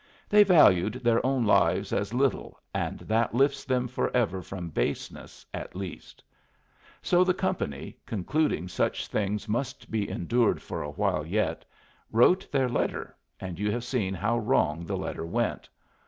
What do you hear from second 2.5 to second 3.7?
and that lifts